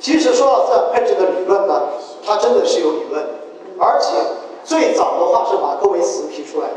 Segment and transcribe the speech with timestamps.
[0.00, 1.82] 其实说到资产配置的理论呢，
[2.24, 3.24] 它真的是有理论，
[3.78, 4.14] 而且
[4.64, 6.74] 最早的话是马克维茨提出来的，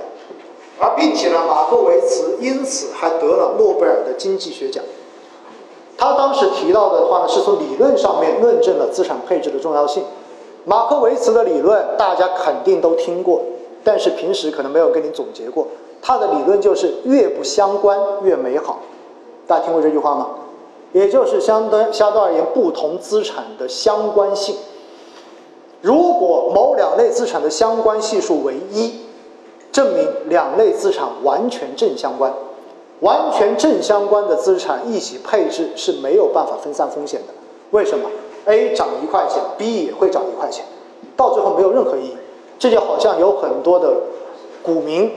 [0.80, 4.84] 而并且呢，马克维茨因此还得了诺贝尔的经济学奖。
[5.98, 10.04] 他当时提到的话呢，是从理论上面论证了资产配置的重要性。
[10.66, 13.42] 马克维茨的理论大家肯定都听过，
[13.84, 15.68] 但是平时可能没有跟你总结过。
[16.02, 18.80] 他的理论就是越不相关越美好，
[19.46, 20.28] 大家听过这句话吗？
[20.94, 24.56] 也就是相对相对而言，不同资产的相关性。
[25.82, 29.02] 如果某两类资产的相关系数为一，
[29.72, 32.32] 证明两类资产完全正相关。
[33.00, 37.34] 完全正相关的资产一起配置是没有办法分散风险的。
[37.72, 38.08] 为什么
[38.46, 40.66] ？A 涨一块钱，B 也会涨一块钱，
[41.18, 42.18] 到最后没有任何意义。
[42.60, 43.92] 这就好像有很多的
[44.62, 45.12] 股民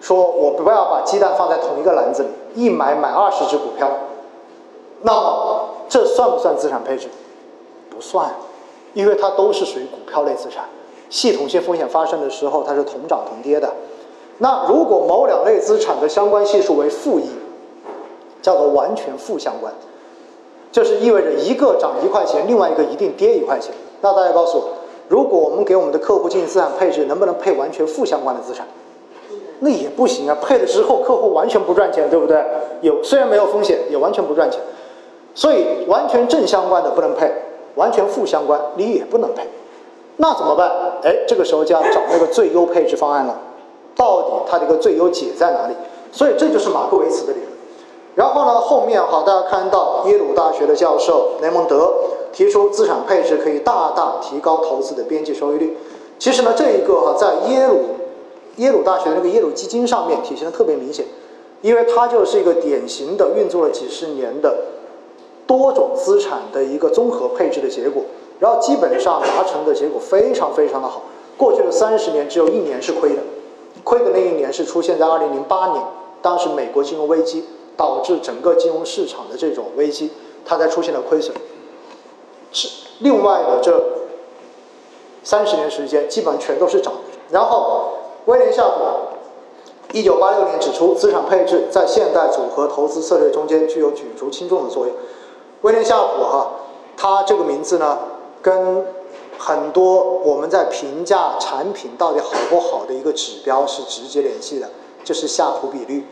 [0.00, 3.90] 说：“我不要把鸡蛋放在同一个篮子里，一买买二十只股票。”
[5.02, 7.08] 那么这算不算资产配置？
[7.90, 8.30] 不算，
[8.94, 10.64] 因为它都是属于股票类资产，
[11.10, 13.72] 系统性风险发生的时候，它是同涨同跌的。
[14.38, 17.24] 那如果某两类资产的相关系数为负一，
[18.40, 19.72] 叫做完全负相关，
[20.72, 23.72] 就是意味着一个涨一块钱，另外一个一定跌一块钱。
[24.00, 24.64] 那大家告诉我，
[25.08, 28.66] 如果我们给我们的客户进行资产配置，能不能配完全负相关的资产？
[29.60, 32.44] 那也不行啊，配了之后客户完全不赚钱，对不对？
[32.80, 34.60] 有虽然没有风险，也完全不赚钱。
[35.34, 37.32] 所以完全正相关的不能配，
[37.74, 39.42] 完全负相关你也不能配。
[40.16, 40.70] 那怎么办？
[41.02, 43.38] 哎，这个时候就要找那个最优配置方案了。
[43.94, 45.74] 到底它的一个最优解在哪里？
[46.12, 47.50] 所以这就是马克维茨的理论。
[48.14, 51.92] 然后呢，后面哈大家看到耶鲁大学的教授雷蒙德
[52.30, 55.76] 提出资产配置可以大大提高投资的边际收益率。
[56.18, 57.80] 其实呢，这一个哈在耶鲁
[58.56, 61.06] 耶鲁大学的那个耶鲁基金上面体现的特别明显，
[61.62, 64.54] 因为它就是一个典型的运作了几十年的
[65.46, 68.02] 多种资产的一个综合配置的结果，
[68.38, 71.02] 然后基本上达成的结果非常非常的好。
[71.36, 73.22] 过去的三十年只有一年是亏的。
[73.84, 75.82] 亏的那一年是出现在二零零八年，
[76.20, 77.44] 当时美国金融危机
[77.76, 80.10] 导致整个金融市场的这种危机，
[80.44, 81.34] 它才出现了亏损。
[82.52, 82.68] 是
[83.00, 83.82] 另外的这
[85.24, 86.92] 三十年时间，基本上全都是涨。
[87.30, 87.94] 然后
[88.26, 94.94] 威廉夏普一九八六年指出，资产配置在现代组合投资策略中间具有举足轻重的作用。
[95.62, 96.50] 威廉夏普哈，
[96.96, 97.96] 他这个名字呢，
[98.42, 98.84] 跟
[99.38, 104.68] 很多我们在评价产品到底好不好的一个指标是直接联系的，
[105.04, 106.04] 就是夏普比率。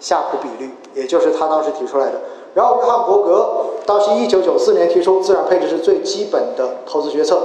[0.00, 2.20] 夏普比率，也就是他当时提出来的。
[2.54, 7.40] 然后约翰伯格当时一九九四年提出，资产配置是最基本的投资决策，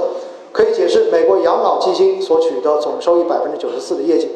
[0.50, 4.28] 可以解释美国养老基金所取得总收益百分之九十四的业绩。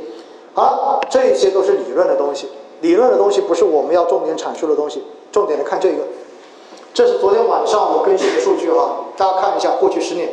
[0.55, 2.47] 好，这些都是理论的东西，
[2.81, 5.03] 理论的东西不是我们要重点阐述的东西。
[5.33, 6.05] 重点的看这个，
[6.94, 10.28] 这是昨天晚上我更新的数据哈，大家看一下过去十年。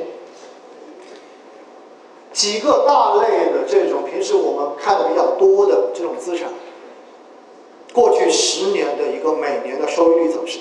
[2.33, 6.49] 几个大类的这种平时我们看的比较多的这种资产，
[7.93, 10.59] 过去十年的一个每年的收益率走势，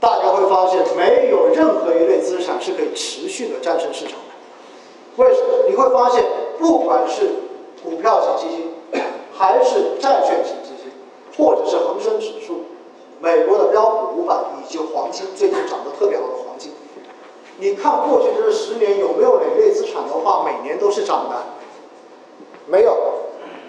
[0.00, 5.22] 大家会发现没有任何一类资产是可以持续的战胜市场的。
[5.22, 5.68] 为什么？
[5.68, 6.24] 你会发现，
[6.58, 7.28] 不管是
[7.82, 9.02] 股票型基金，
[9.36, 10.92] 还是债券型基金，
[11.36, 12.62] 或者是恒生指数、
[13.20, 16.70] 美国的标普五百以及黄金，最近涨得特别好的黄金。
[17.58, 21.36] 你看过去这十年有没有哪类资产的话，每年都是涨的？
[22.66, 22.96] 没有，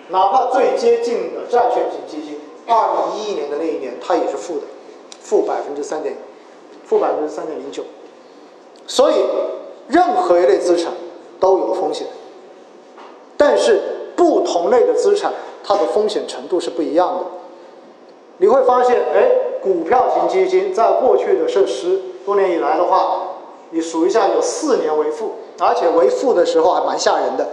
[0.10, 4.68] 哪怕最接近的债券型基金，二零一一年的那一年它也是负的，
[5.22, 6.16] 负百分之三点，
[6.86, 7.84] 负百分之三点零九。
[8.86, 9.16] 所以
[9.88, 10.94] 任何一类资产
[11.40, 12.06] 都有风险，
[13.38, 15.34] 但是不同类的资产
[15.64, 17.26] 它的风险程度是不一样的。
[18.40, 19.30] 你会发现，哎，
[19.62, 23.28] 股票型基金在过去的这十多年以来的话。
[23.72, 27.48] 你数一下，有四年为负，而且为负的时候还蛮吓人的。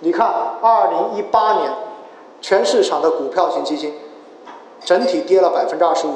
[0.00, 0.26] 你看，
[0.60, 1.72] 二零一八年，
[2.40, 3.94] 全市场的股票型基金
[4.80, 6.14] 整体跌了百分之二十五，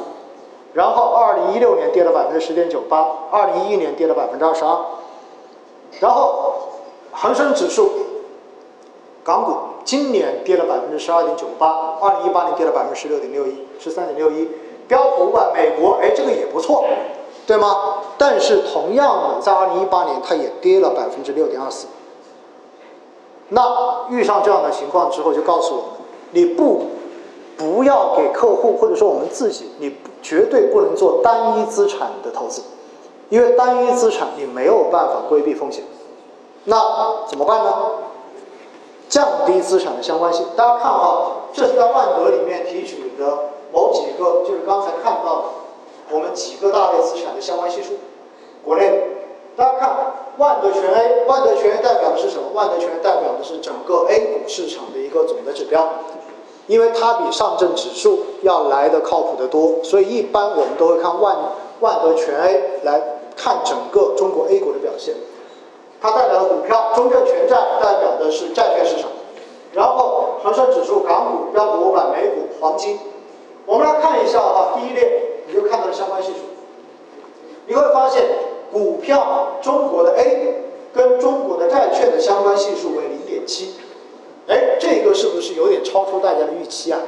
[0.73, 4.77] 然后二零一六年跌了百分之十点九八，二零一一年跌了百分之二十二，
[6.01, 6.53] 然后
[7.13, 7.89] 恒生指数
[9.23, 9.53] 港股
[9.87, 14.51] 今年跌了百分之十二点九八，二零一八年跌了百分之十六点六一，十三点六一，
[14.87, 16.85] 标普五百美国，哎，这个也不错。
[17.47, 18.03] 对吗？
[18.19, 21.87] 但是同样的，在二零一八年，它也跌了百分之六点二四。
[23.51, 25.91] 那遇上这样的情况之后，就告诉我们：
[26.33, 26.87] 你不
[27.57, 32.63] 不要给客户，或者说我们自己，你绝对不能做单一资产的投资，
[33.29, 35.85] 因为单一资产你没有办法规避风险。
[36.65, 36.77] 那
[37.29, 37.73] 怎么办呢？
[39.09, 40.47] 降低资产的相关性。
[40.57, 43.39] 大家看哈，这是在万德里面提取的
[43.73, 45.43] 某几个，就是刚才看到的。
[46.09, 47.95] 我们几个大类资产的相关系数，
[48.65, 49.03] 国内，
[49.57, 49.97] 大家看
[50.37, 52.51] 万德全 A，万德全 A 代表的是什么？
[52.55, 55.85] 万德全 A 代表的是整个 A 股市场的一个总的指标，
[56.69, 61.37] 因为它比上证指数要来的靠谱得多，所以一般我们都会看万
[61.81, 63.03] 万德全 A 来
[63.37, 65.13] 看整个中国 A 股的表现。
[66.01, 69.09] 它代表的股票，中证全债代表的是债券市场，
[69.73, 72.99] 然后恒生指数、港股、标普五百、美股、黄金。
[73.65, 76.39] 我们来看一下啊，第一列你就看到了相关系数，
[77.67, 78.23] 你会发现
[78.71, 80.63] 股票中国的 A
[80.95, 83.75] 跟中国的债券的相关系数为零点七，
[84.47, 87.01] 哎，这个是不是有点超出大家的预期啊？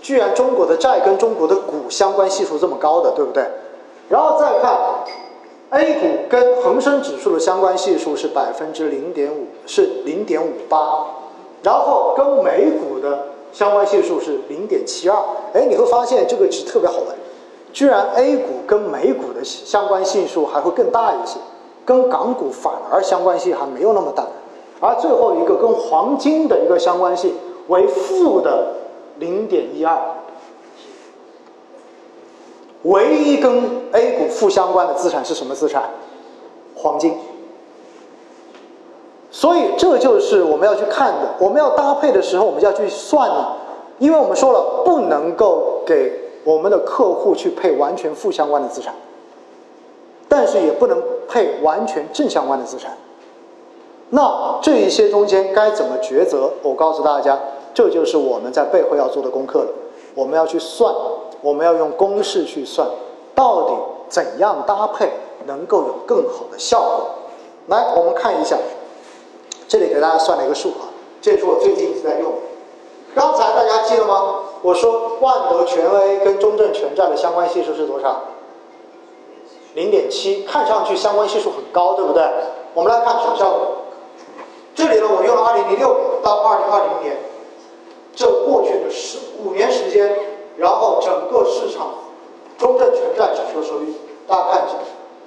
[0.00, 3.44] 居然中国的债跟中国的股相关系数这么高的，对不对？
[4.08, 4.78] 然后再看。
[5.70, 11.04] A 股跟恒生指数的相关系数是百分之零点五，是零点五八，
[11.62, 15.16] 然后跟美股的相关系数是零点七二。
[15.52, 17.16] 哎，你会发现这个值特别好玩，
[17.72, 21.40] 居然 A 股跟美股的相关系数还会更大一些，
[21.84, 24.24] 跟港股反而相关性还没有那么大。
[24.80, 27.34] 而最后一个跟黄金的一个相关性
[27.68, 28.74] 为负的
[29.18, 29.98] 零点一二。
[32.84, 35.90] 唯一跟 A 股负相关的资产是什么资产？
[36.74, 37.14] 黄金。
[39.30, 41.34] 所以这就是我们要去看的。
[41.38, 43.56] 我们要搭配的时候，我们就要去算了。
[43.98, 46.12] 因为我们说了，不能够给
[46.44, 48.94] 我们的客户去配完全负相关的资产，
[50.28, 52.96] 但是也不能配完全正相关的资产。
[54.10, 56.50] 那这一些中间该怎么抉择？
[56.62, 57.38] 我告诉大家，
[57.72, 59.72] 这就是我们在背后要做的功课了。
[60.14, 60.94] 我们要去算。
[61.44, 62.88] 我们要用公式去算，
[63.34, 63.74] 到底
[64.08, 65.10] 怎样搭配
[65.44, 67.10] 能够有更好的效果？
[67.66, 68.56] 来，我们看一下，
[69.68, 70.88] 这里给大家算了一个数啊，
[71.20, 72.32] 这是我最近一直在用。
[73.14, 74.36] 刚才大家记得吗？
[74.62, 78.22] 我说万德全 A 跟中证全债的相关系数是多少？
[79.74, 82.26] 零点七，看上去相关系数很高，对不对？
[82.72, 83.68] 我们来看什么效果？
[84.74, 87.18] 这里呢，我用了二零零六年到二零二零年，
[88.16, 90.32] 这过去的十五年时间。
[90.56, 91.88] 然后整个市场
[92.58, 93.94] 中证全债指数收益，
[94.26, 94.76] 大家看一下，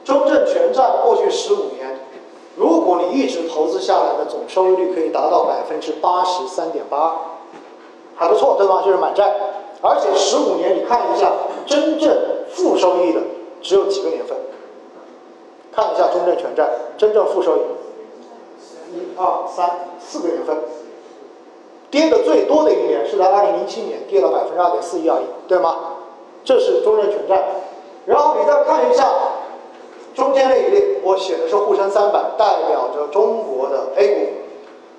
[0.05, 1.99] 中证全债过去十五年，
[2.55, 7.15] 如果你一直投资下来的总收益率可以达到百分之八十三点八，
[8.15, 8.81] 还不错，对吧？
[8.83, 9.35] 就是满债。
[9.81, 11.31] 而且十五年你看一下，
[11.65, 12.17] 真正
[12.49, 13.21] 负收益的
[13.61, 14.35] 只有几个年份？
[15.71, 17.59] 看一下中证全债真正负收益，
[18.91, 20.57] 一二三四个年份。
[21.89, 25.75] 跌的最多的一年是在二零零七年，跌了百分之二点四一而已，对吗？
[26.43, 27.43] 这是中证全债。
[28.05, 29.09] 然后你再看一下
[30.15, 34.21] 中间那一列，我写的是沪深三百，代表着中国的 A 股。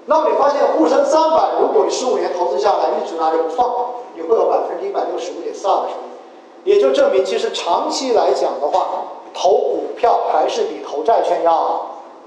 [0.06, 3.70] 那么你发现沪深三百，如果你十五年投资下来一直拿着不放，
[4.14, 8.87] 你会有百分之一百六十五点四二的收益，也就证明其实长期来讲的话，
[9.35, 11.52] 投股票还是比投债券要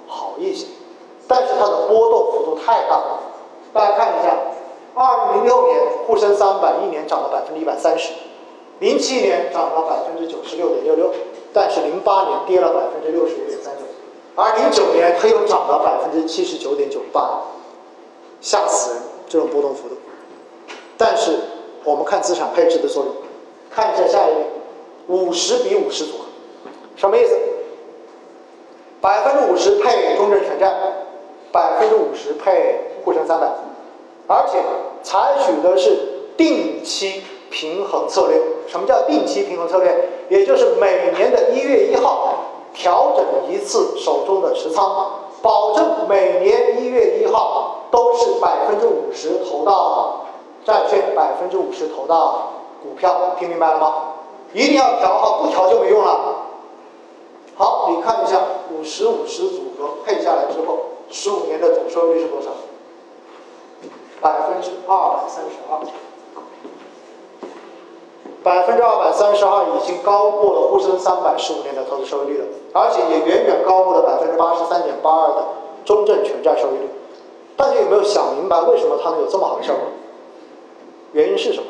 [0.08, 0.68] 好一些，
[1.28, 3.20] 但是它的波动幅度太大了。
[3.74, 4.36] 大家看一下，
[4.94, 8.12] 二零零六年沪深三百一年涨了百分之一百三十，
[8.80, 11.14] 零七年涨了百分之九十六点六六，
[11.54, 13.84] 但是零八年跌了百分之六十五点三九，
[14.36, 17.42] 而零九年它又涨了百分之七十九点九八，
[18.42, 19.02] 吓死人！
[19.30, 19.96] 这种波动幅度。
[20.98, 21.40] 但是
[21.84, 23.14] 我们看资产配置的作用，
[23.70, 24.46] 看一下下一页，
[25.08, 26.26] 五十比五十组合，
[26.98, 27.38] 什么意思？
[29.00, 30.70] 百分之五十配中证全债，
[31.52, 32.92] 百分之五十配。
[33.04, 33.52] 沪深三百，
[34.32, 34.64] 而且
[35.04, 35.98] 采取的是
[36.38, 38.42] 定期平衡策略。
[38.66, 40.10] 什么叫定期平衡策略？
[40.30, 42.34] 也就是每年的一月一号
[42.74, 45.12] 调整一次手中的持仓，
[45.42, 50.22] 保证每年一月一号都是百分之五十投到
[50.64, 53.36] 债券，百分之五十投到股票。
[53.38, 53.94] 听明白了吗？
[54.54, 56.36] 一定要调好，不调就没用了。
[57.58, 58.40] 好，你看一下
[58.72, 60.78] 五十五十组合配下来之后，
[61.10, 62.48] 十五年的总收益率是多少？
[64.22, 65.82] 百分之二百三十二，
[68.44, 75.44] 百分之二百三十二已经高过了沪深三百十五年的投资收益率了，而且也远远高过了百分之八十三点八二的
[75.84, 76.90] 中证全债收益率。
[77.58, 79.82] 大家有没有想明白为什么它能有这么好的效果？
[81.14, 81.66] 原因是什么？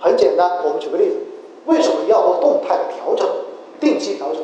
[0.00, 1.16] 很简单，我们举个例子，
[1.66, 3.28] 为什么要做动态的调整、
[3.80, 4.42] 定期调整？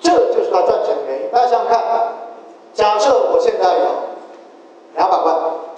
[0.00, 1.30] 这就是它赚钱的原因。
[1.30, 2.12] 大家想想看，
[2.74, 3.84] 假设我现在有
[4.96, 5.71] 两百万。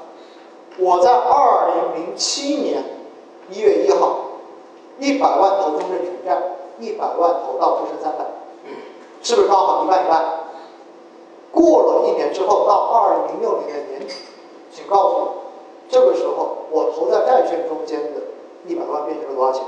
[0.79, 2.83] 我在二零零七年
[3.51, 4.19] 一月一号，
[4.99, 6.43] 一百万投中证全债，
[6.81, 8.25] 一百万投到沪深三百，
[9.23, 10.41] 是不是刚好一半一半？
[11.53, 14.15] 过了一年之后，到二零零六年的年底，
[14.73, 15.35] 请告诉我，
[15.89, 18.21] 这个时候我投在债券中间的
[18.67, 19.63] 一百万变成了多少钱？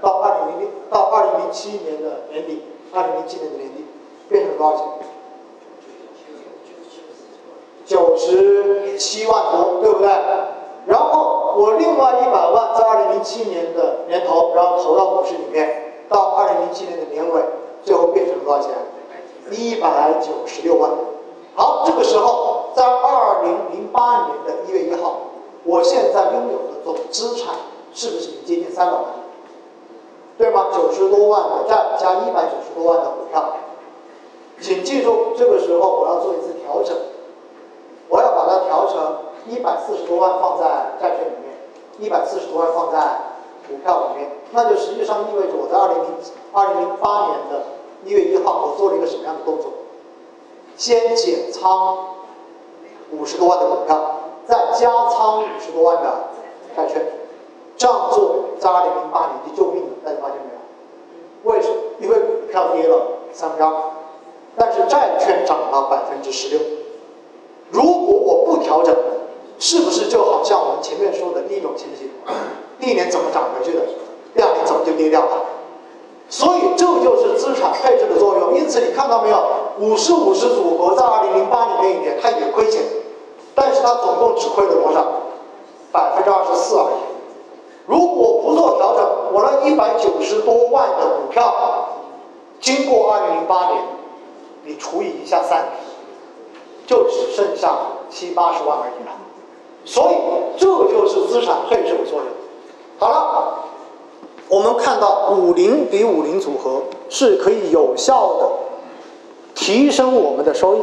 [0.00, 3.84] 到二零零六到二零零七年的年底，二零零七年的年底
[4.28, 4.84] 变成了多少钱？
[8.18, 10.08] 十七万多，对不对？
[10.86, 17.42] 然后我另外一百万在二零零七年的年头，然后投到股市里面，到二零零七年的年尾，
[17.82, 18.72] 最后变成了多少钱？
[19.50, 20.90] 一百九十六万。
[21.54, 25.16] 好，这个时候在二零零八年的一月一号，
[25.64, 27.54] 我现在拥有的总资产
[27.92, 29.04] 是不是已经接近三百万？
[30.38, 30.66] 对吗？
[30.72, 33.56] 九十多万的债加一百九十多万的股票，
[34.60, 36.96] 请记住，这个时候我要做一次调整，
[38.48, 40.64] 把它调成一百四十多万放在
[40.98, 41.52] 债券里面，
[41.98, 42.98] 一百四十多万放在
[43.68, 46.10] 股票里面，那就实际上意味着我在二零零
[46.52, 47.62] 二零零八年的
[48.06, 49.70] 一月一号，我做了一个什么样的动作？
[50.78, 51.98] 先减仓
[53.10, 56.14] 五十多万的股票，再加仓五十多万的
[56.74, 57.04] 债券。
[57.76, 61.52] 这样做在二零零八年就救命了，大家发现没有？
[61.52, 61.74] 为什么？
[62.00, 63.72] 因为股票跌了三分之二，
[64.56, 66.60] 但是债券涨了百分之十六。
[67.70, 68.17] 如果
[68.68, 68.94] 调整，
[69.58, 72.10] 是不是就好像我们前面说的第一种情形？
[72.78, 73.80] 第一年怎么涨回去的？
[74.34, 75.46] 第二年怎么就跌掉了？
[76.28, 78.54] 所以这就是资产配置的作用。
[78.54, 79.42] 因此你看到没有？
[79.80, 82.82] 五十五十组合在二零零八年那一年它也亏钱，
[83.54, 85.06] 但是它总共只亏了多少？
[85.90, 87.00] 百分之二十四而已。
[87.86, 91.88] 如果不做调整，我那一百九十多万的股票，
[92.60, 93.82] 经过二零零八年，
[94.64, 95.68] 你除以一下三，
[96.86, 97.72] 就只剩下
[98.10, 99.12] 七八十万而已了。
[99.84, 100.16] 所以
[100.58, 102.26] 这就是资产配置的作用。
[102.98, 103.54] 好了，
[104.48, 108.50] 我们看到五零比五零组合是可以有效的
[109.54, 110.80] 提升我们的收益，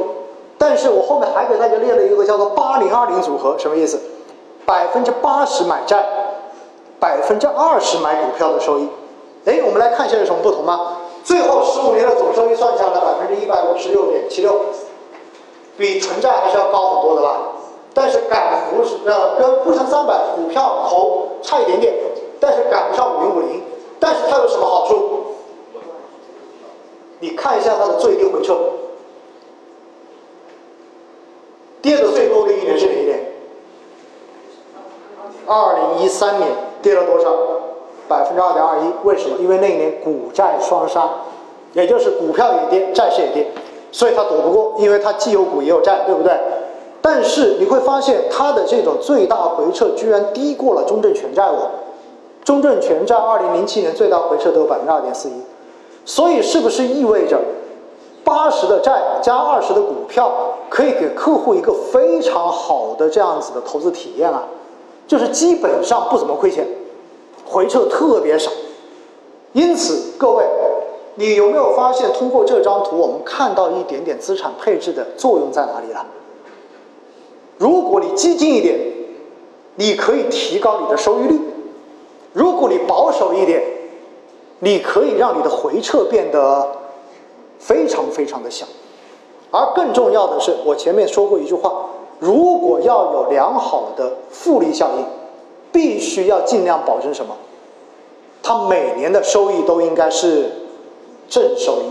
[0.58, 4.00] 但是我后面还给大家列了一个叫做八零二零组合，什么意思？
[4.66, 6.04] 百分之八十买债。
[6.98, 8.88] 百分之二十买股票的收益，
[9.44, 10.98] 哎，我们来看一下有什么不同吗？
[11.24, 14.56] 最后十五年的总收益算下来百分之一百五十六点七六，
[15.78, 17.38] 比纯债还是要高很多的吧？
[17.94, 21.94] 但是赶不是呃跟沪深三百股票投差一点点，
[22.40, 23.64] 但是赶不上五零五零。
[24.00, 25.24] 但是它有什么好处？
[27.20, 28.54] 你看一下它的最低回撤，
[31.82, 33.32] 跌的最多的一年是哪一年？
[35.48, 36.50] 二零一三年。
[36.82, 37.32] 跌了多少？
[38.08, 38.94] 百分之二点二一。
[39.04, 39.38] 为什么？
[39.40, 41.10] 因为那一年股债双杀，
[41.74, 43.48] 也就是股票也跌，债市也跌，
[43.92, 46.38] 所以它躲不过，因为它既有股也有债，对不对？
[47.02, 51.70] 但是你会发现它的这种最大回撤居然低过了中证全债哦。
[52.44, 55.34] 中证全债二零零七年最大回撤都有百分之二点四一，
[56.04, 57.40] 所以是不是意味着
[58.24, 60.32] 八十的债加二十的股票
[60.70, 64.44] 可以给客户一个非常好的这样子的投资体验啊？
[65.08, 66.68] 就是基本上不怎么亏钱，
[67.48, 68.52] 回撤特别少，
[69.54, 70.44] 因此各位，
[71.16, 76.06] 你有没有发现通过这张图，我们看到一点点资产配置的作用在哪里了？
[77.58, 78.78] 如果你激进一点，
[79.76, 81.38] 你可以提高你的收益率；
[82.34, 83.64] 如果你保守一点，
[84.60, 86.68] 你可以让你的回撤变得
[87.60, 88.66] 非常非常的小。
[89.52, 91.72] 而更重要的是，我前面说过一句话。
[92.20, 95.06] 如果要有良好的复利效应，
[95.72, 97.36] 必须要尽量保证什么？
[98.42, 100.50] 它每年的收益都应该是
[101.30, 101.86] 正收益。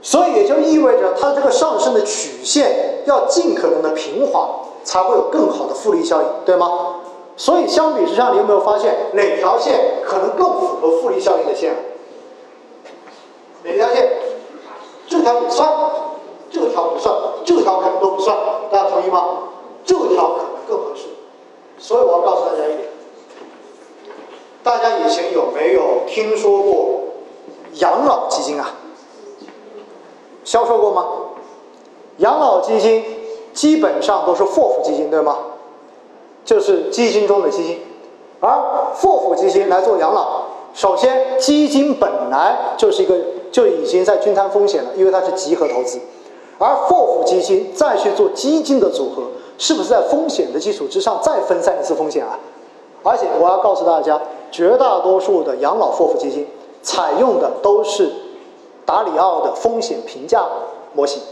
[0.00, 4.48] 所以也就意味着它这个上升的曲线要尽可能的平滑，
[4.84, 6.96] 才会有更好的复利效应，对吗？
[7.36, 11.74] 所以相比之下，你有没有发现哪条线可能更符合复利效应的线？
[13.64, 14.08] 哪条线？
[15.08, 15.70] 这条也算。
[16.50, 18.34] 这条不算，这条可能都不算，
[18.70, 19.50] 大家同意吗？
[19.84, 21.02] 这条可能更合适，
[21.78, 22.88] 所以我要告诉大家一点：
[24.62, 27.00] 大家以前有没有听说过
[27.78, 28.74] 养老基金啊？
[30.44, 31.06] 销售过吗？
[32.18, 33.04] 养老基金
[33.52, 35.36] 基本上都是 FOF 基金，对吗？
[36.44, 37.80] 就是基金中的基金，
[38.40, 38.48] 而
[38.98, 43.14] FOF 基金来做养老，首先基金本来就是一个
[43.52, 46.00] 就已经在均摊风险了，因为它是集合投资。
[46.58, 49.24] 而 FOF 基金再去做基金的组合，
[49.58, 52.38] 是不是在风险的基础之上再分散一次风险啊？
[53.04, 54.20] 而且我要告诉大家，
[54.50, 56.46] 绝大多数的养老 FOF 基金
[56.82, 58.10] 采用的都是
[58.84, 60.46] 达里奥的风险评价
[60.94, 61.22] 模型。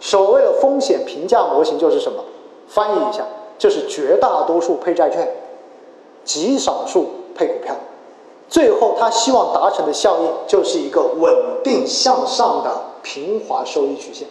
[0.00, 2.24] 所谓的风险评价模型就是什么？
[2.68, 3.24] 翻译一下，
[3.58, 5.28] 就是绝大多数配债券，
[6.24, 7.74] 极少数配股票，
[8.48, 12.70] 最后他希望达成的效应就是一个稳定向上的
[13.02, 14.26] 平滑收益曲线。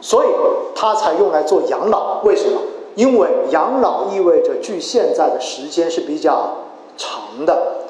[0.00, 0.28] 所以
[0.74, 2.60] 他才用来做养老，为什么？
[2.94, 6.50] 因为养老意味着距现在的时间是比较
[6.98, 7.81] 长的，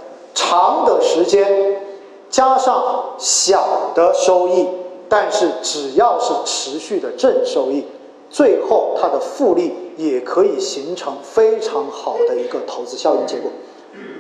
[0.53, 1.81] 长的时间
[2.29, 4.69] 加上小的收益，
[5.09, 7.87] 但是只要是持续的正收益，
[8.29, 13.51] 最后它的复利也可以形成非常好的一个投资效应结果。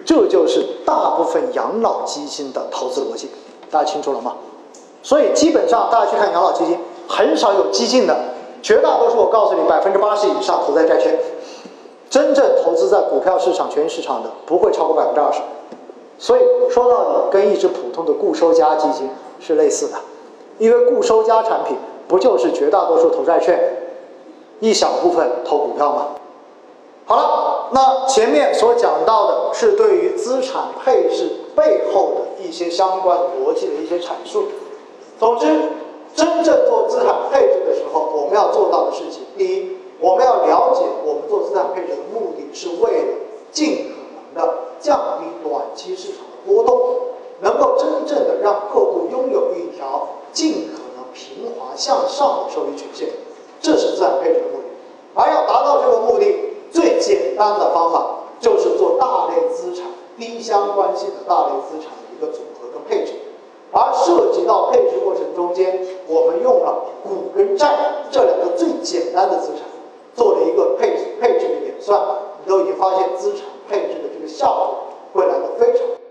[0.07, 3.29] 这就是大部分养老基金的投资逻辑，
[3.71, 4.35] 大家清楚了吗？
[5.03, 8.19] 所以基本上大家去看养老基金，很少有激进的，
[8.63, 11.15] 绝大多数我告诉你，百分之八十以上投在债券，
[12.09, 15.43] 真正投资在股票市场、权益市场的不会超过百分之二十。
[16.23, 19.11] 所以说到底，跟一只普通的固收加基金
[19.41, 19.99] 是类似的，
[20.59, 21.77] 因为固收加产品
[22.07, 23.59] 不就是绝大多数投债券，
[24.61, 26.07] 一小部分投股票吗？
[27.07, 34.45] 好了，那前面所讲到的是对于资产配置背后的一些相关逻辑的一些阐述。
[35.19, 35.47] 总之，
[36.15, 43.09] 真正做资产配置的时候，我们要做到的事情，第一，我们要了解我们做资产配置的目的是为了
[43.51, 46.79] 尽可能的降低短期市场的波动，
[47.41, 53.09] 能够真正的让客户拥有一条尽可能平滑向上的收益曲线，
[53.61, 54.65] 这是资产配置的目的。
[55.15, 56.27] 而要达到这个目的，
[56.71, 59.87] 最简单的方法就是做大类资产
[60.19, 63.13] 低相关性的大类资产的一个组合跟配置，
[63.71, 69.61] 而涉及到配置过程中间，我们用了股跟债这两个最简单的资产
[70.15, 72.01] 做了一个配配置的演算，
[72.45, 76.02] 你都已经发现资产配置的这个效果会来的非常。